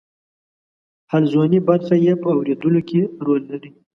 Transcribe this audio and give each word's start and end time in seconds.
حلزوني 1.11 1.59
برخه 1.67 1.93
یې 2.05 2.13
په 2.21 2.29
اوریدلو 2.37 2.81
کې 2.89 3.01
رول 3.25 3.41
لري. 3.51 3.69